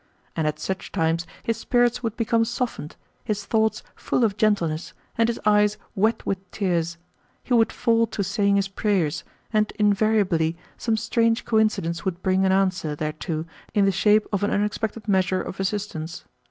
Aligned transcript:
And 0.35 0.47
at 0.47 0.57
such 0.59 0.91
times 0.91 1.27
his 1.43 1.57
spirit 1.57 2.01
would 2.01 2.17
become 2.17 2.43
softened, 2.43 2.95
his 3.23 3.45
thoughts 3.45 3.83
full 3.95 4.23
of 4.23 4.35
gentleness, 4.35 4.93
and 5.15 5.29
his 5.29 5.39
eyes 5.45 5.77
wet 5.93 6.25
with 6.25 6.49
tears; 6.49 6.97
he 7.43 7.53
would 7.53 7.71
fall 7.71 8.07
to 8.07 8.23
saying 8.23 8.55
his 8.55 8.67
prayers, 8.67 9.23
and 9.53 9.69
invariably 9.77 10.57
some 10.75 10.97
strange 10.97 11.45
coincidence 11.45 12.03
would 12.03 12.23
bring 12.23 12.43
an 12.47 12.51
answer 12.51 12.95
thereto 12.95 13.45
in 13.75 13.85
the 13.85 13.91
shape 13.91 14.25
of 14.33 14.41
an 14.41 14.49
unexpected 14.49 15.07
measure 15.07 15.39
of 15.43 15.59
assistance. 15.59 16.25